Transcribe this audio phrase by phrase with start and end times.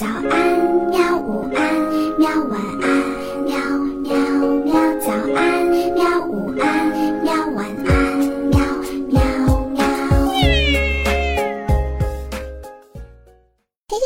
[0.00, 0.32] 早安，
[0.88, 1.18] 喵！
[1.18, 1.74] 午安，
[2.18, 2.30] 喵！
[2.44, 2.88] 晚安，
[3.44, 3.52] 喵
[4.00, 4.16] 喵
[4.64, 4.72] 喵！
[4.98, 6.24] 早安，喵！
[6.26, 6.88] 午安，
[7.22, 7.34] 喵！
[7.48, 8.16] 晚安，
[8.48, 8.58] 喵
[9.10, 9.20] 喵
[9.66, 9.84] 喵！
[13.88, 14.00] 嘿嘿，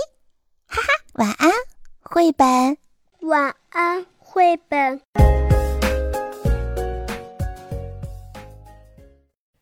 [0.66, 1.48] 哈哈，晚安，
[2.02, 2.76] 绘本。
[3.20, 5.00] 晚安，绘本。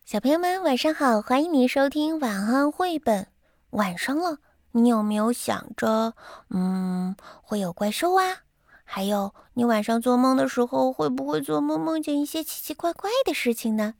[0.06, 1.20] 小朋友们，晚上好！
[1.20, 3.26] 欢迎您收听晚安绘本。
[3.72, 4.38] 晚上了。
[4.72, 6.14] 你有没有想着，
[6.50, 8.42] 嗯，会有怪兽啊？
[8.84, 13.94] 还有，你晚上做梦的时候，会不会做梦梦见一些奇奇怪怪的事情呢？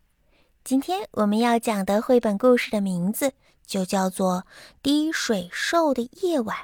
[0.65, 3.33] 今天我们要讲的绘本故事的名字
[3.67, 4.45] 就叫做
[4.83, 6.57] 《滴水兽的夜晚》，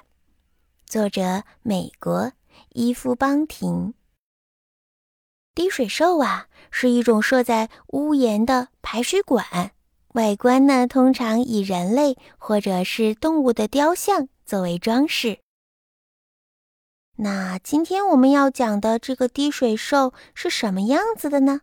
[0.86, 2.32] 作者美国
[2.70, 3.94] 伊夫邦廷。
[5.54, 9.72] 滴水兽啊，是一种设在屋檐的排水管。
[10.18, 15.38] 外观呢，通常以人类或者是动物的雕像作为装饰。
[17.14, 21.60] 那今天我们要讲的这个滴水兽是什么样子的呢？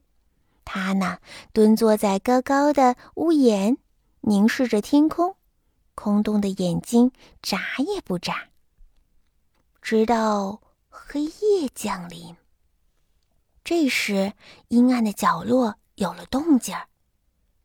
[0.64, 1.18] 它呢，
[1.52, 3.78] 蹲坐在高高的屋檐，
[4.22, 5.36] 凝视着天空，
[5.94, 7.12] 空洞的眼睛
[7.42, 8.48] 眨也不眨，
[9.82, 12.38] 直到黑夜降临。
[13.66, 14.32] 这时，
[14.70, 16.88] 阴暗的角落有了动静儿。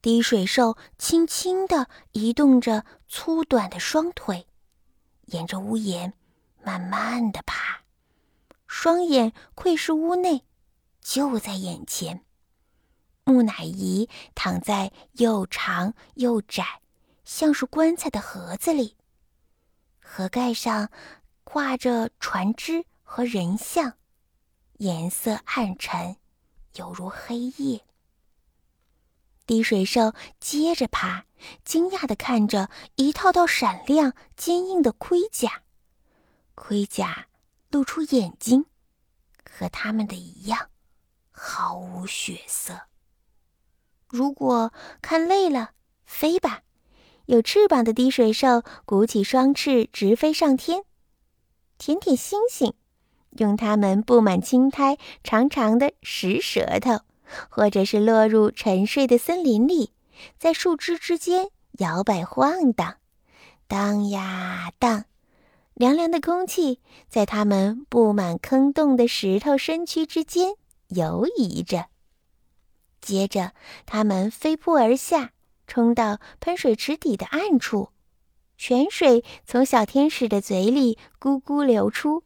[0.02, 4.46] 滴水兽轻轻地移动着粗短的双腿，
[5.26, 6.14] 沿着屋檐
[6.62, 7.80] 慢慢地爬，
[8.66, 10.44] 双眼窥视屋内，
[11.02, 12.24] 就在眼前。
[13.24, 16.80] 木乃伊躺在又长又窄、
[17.24, 18.96] 像是棺材的盒子里，
[20.00, 20.90] 盒盖上
[21.44, 23.92] 挂着船只和人像，
[24.78, 26.16] 颜色暗沉，
[26.76, 27.84] 犹如黑夜。
[29.50, 31.24] 滴水兽接着爬，
[31.64, 35.62] 惊讶地看着一套套闪亮、坚硬的盔甲。
[36.54, 37.26] 盔甲
[37.68, 38.66] 露出眼睛，
[39.44, 40.68] 和他们的一样，
[41.32, 42.82] 毫无血色。
[44.06, 44.72] 如果
[45.02, 45.72] 看累了，
[46.04, 46.62] 飞吧！
[47.26, 50.84] 有翅膀的滴水兽鼓起双翅，直飞上天，
[51.76, 52.74] 舔舔星星，
[53.30, 57.00] 用它们布满青苔、长长的石舌头。
[57.48, 59.92] 或者是落入沉睡的森林里，
[60.38, 61.48] 在树枝之间
[61.78, 62.96] 摇摆晃荡，
[63.68, 65.04] 荡呀荡，
[65.74, 70.54] 凉凉的空气在它们布满坑洞的石头身躯之间
[70.88, 71.86] 游移着。
[73.00, 73.52] 接着，
[73.86, 75.32] 它们飞扑而下，
[75.66, 77.88] 冲到喷水池底的暗处，
[78.58, 82.24] 泉水从小天使的嘴里咕咕流出，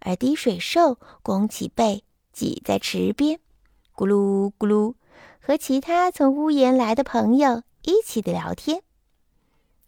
[0.00, 3.40] 而滴水兽弓起背，挤在池边。
[4.00, 4.94] 咕噜咕噜，
[5.42, 8.80] 和其他从屋檐来的朋友一起的聊天。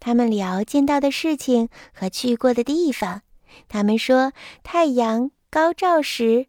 [0.00, 3.22] 他们聊见到的事情和去过的地方。
[3.71, 6.47] 他们说，太阳高照时，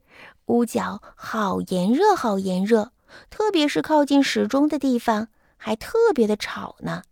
[0.48, 2.92] 屋角好炎热，好炎热，
[3.30, 7.04] 特别是靠近时钟的地方，还特别的吵呢。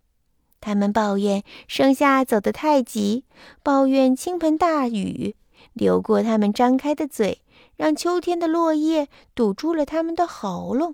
[0.59, 3.23] 他们抱怨盛夏走得太急，
[3.63, 5.38] 抱怨倾盆大雨
[5.72, 7.40] 流过他们张开的嘴。
[7.81, 10.93] 让秋天的落叶堵住了他们的喉咙。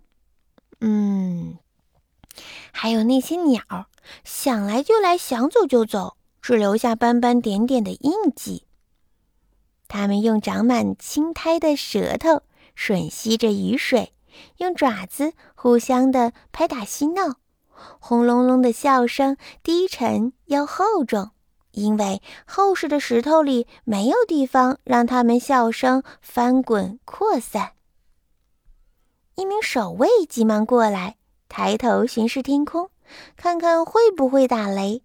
[0.79, 1.57] 嗯，
[2.71, 3.61] 还有那些鸟，
[4.23, 8.63] 想来就来，想走就走，只留下斑斑点点的印记。
[9.89, 12.43] 它们用长满青苔的舌头
[12.73, 14.13] 吮吸着雨水，
[14.59, 17.35] 用爪子互相的拍打嬉闹，
[17.99, 21.31] 轰隆隆的笑声低沉又厚重。
[21.77, 27.73] 因为厚实的石头里没有地方让他们笑声翻滚扩散。
[29.35, 31.17] 一名守卫急忙过来，
[31.47, 32.89] 抬头巡视天空，
[33.35, 35.03] 看看会不会打雷。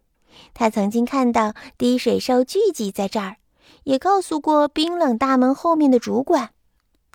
[0.54, 3.36] 他曾经看到滴水兽聚集在这儿，
[3.84, 6.50] 也告诉过冰冷大门后面的主管。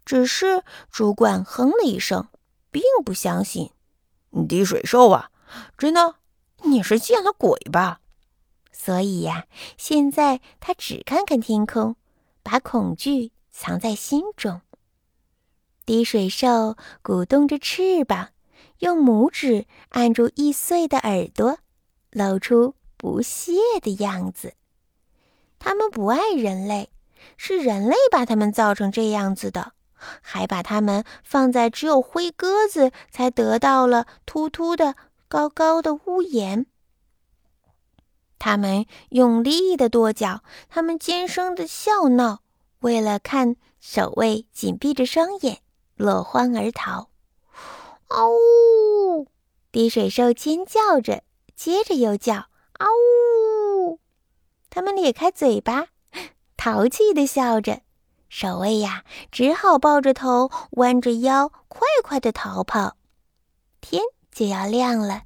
[0.05, 2.27] 只是主管哼了一声，
[2.69, 3.71] 并不相信。
[4.47, 5.31] 滴水兽啊，
[5.79, 6.15] 真的？
[6.63, 8.01] 你是见了鬼吧？
[8.79, 11.95] 所以呀，现在他只看看天空，
[12.43, 14.61] 把恐惧藏在心中。
[15.85, 18.29] 滴水兽鼓动着翅膀，
[18.79, 21.57] 用拇指按住易碎的耳朵，
[22.11, 24.53] 露出不屑的样子。
[25.59, 26.91] 他们不爱人类，
[27.35, 29.73] 是人类把他们造成这样子的，
[30.21, 34.95] 还把他们放在只有灰鸽子才得到了突突的
[35.27, 36.67] 高高的屋檐。
[38.39, 42.41] 他们用力的跺脚，他们尖声的笑闹，
[42.79, 45.59] 为了看守卫紧闭着双眼，
[45.95, 47.09] 落荒而逃。
[48.07, 49.27] 嗷呜！
[49.71, 51.23] 滴水兽尖叫着，
[51.55, 52.45] 接着又叫
[52.79, 53.99] 嗷呜！
[54.69, 55.87] 他们咧开嘴巴，
[56.55, 57.81] 淘气地笑着。
[58.29, 62.95] 守卫呀，只好抱着头，弯着腰，快快地逃跑。
[63.81, 65.23] 天就要亮了，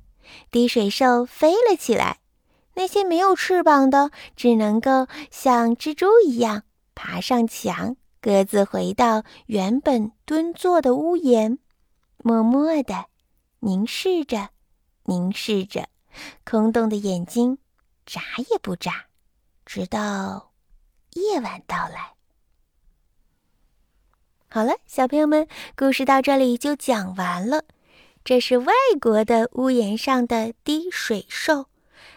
[0.50, 2.20] 滴水兽飞了起来。
[2.74, 6.64] 那些没有翅膀的，只能够像蜘蛛一样
[6.96, 11.60] 爬上墙，各自回到原本蹲坐的屋檐，
[12.18, 13.06] 默默地
[13.60, 14.50] 凝视着，
[15.04, 15.88] 凝视着，
[16.46, 17.58] 空洞的眼睛
[18.06, 19.06] 眨也不眨，
[19.66, 20.52] 直到
[21.14, 22.14] 夜晚到来。
[24.48, 27.64] 好了，小朋友们，故事到这里就讲完了。
[28.24, 31.68] 这是外国的屋檐上的滴水兽。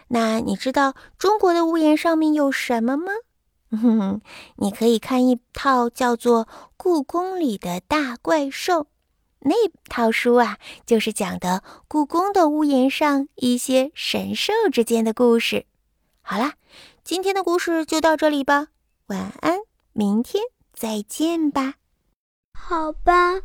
[0.09, 3.11] 那你知道中国的屋檐上面有什么吗？
[3.71, 4.21] 哼哼，
[4.57, 6.45] 你可以看一套叫做
[6.77, 8.81] 《故宫里的大怪兽》
[9.39, 9.53] 那
[9.89, 15.65] 套书啊，就是讲的故宫的屋檐上一些神兽之间的故事。
[16.21, 16.53] 好啦，
[17.03, 18.67] 今天的故事就到这里吧，
[19.07, 19.59] 晚安，
[19.93, 20.43] 明天
[20.73, 21.75] 再见吧。
[22.53, 23.41] 好吧，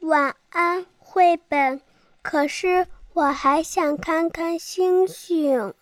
[0.00, 1.82] 晚安，绘本。
[2.22, 2.86] 可是
[3.18, 5.74] 我还想看看星星。